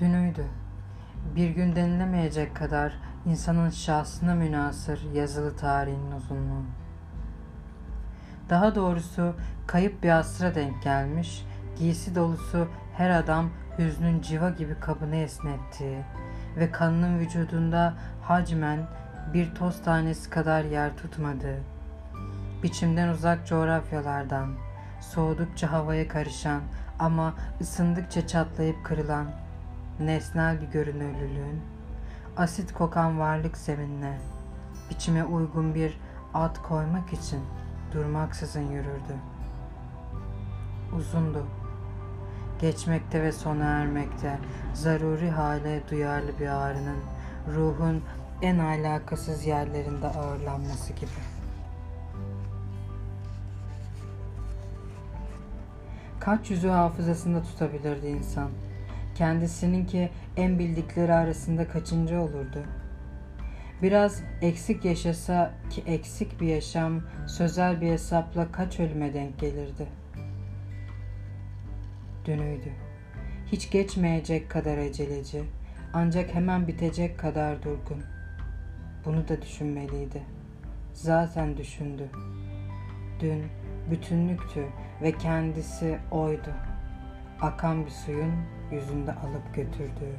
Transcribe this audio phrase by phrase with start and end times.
[0.00, 0.44] Dünüydü.
[1.36, 2.92] Bir gün denilemeyecek kadar
[3.26, 6.64] insanın şahsına münasır yazılı tarihin uzunluğu.
[8.50, 9.34] Daha doğrusu
[9.66, 11.46] kayıp bir asra denk gelmiş,
[11.78, 15.98] giysi dolusu her adam hüznün civa gibi kabını esnettiği
[16.56, 18.78] ve kanının vücudunda hacmen
[19.34, 21.60] bir toz tanesi kadar yer tutmadığı,
[22.62, 24.54] biçimden uzak coğrafyalardan,
[25.00, 26.60] soğudukça havaya karışan
[26.98, 29.26] ama ısındıkça çatlayıp kırılan
[30.00, 31.60] nesnel bir görünürlülüğün,
[32.36, 34.18] asit kokan varlık zeminine,
[34.90, 35.98] biçime uygun bir
[36.34, 37.40] ad koymak için
[37.92, 39.14] durmaksızın yürürdü.
[40.96, 41.63] Uzundu.
[42.64, 44.38] Geçmekte ve sona ermekte,
[44.74, 46.98] zaruri hale duyarlı bir ağrının,
[47.54, 48.02] ruhun
[48.42, 51.10] en alakasız yerlerinde ağırlanması gibi.
[56.20, 58.50] Kaç yüzü hafızasında tutabilirdi insan?
[59.14, 62.64] Kendisininki en bildikleri arasında kaçıncı olurdu?
[63.82, 70.03] Biraz eksik yaşasa ki eksik bir yaşam sözel bir hesapla kaç ölüme denk gelirdi?
[72.24, 72.72] Dünüydü.
[73.52, 75.42] Hiç geçmeyecek kadar aceleci,
[75.92, 78.02] ancak hemen bitecek kadar durgun.
[79.04, 80.22] Bunu da düşünmeliydi.
[80.92, 82.08] Zaten düşündü.
[83.20, 83.44] Dün
[83.90, 84.66] bütünlüktü
[85.02, 86.54] ve kendisi oydu.
[87.40, 88.32] Akan bir suyun
[88.72, 90.16] yüzünde alıp götürdüğü.